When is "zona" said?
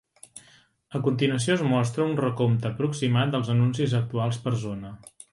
4.65-4.95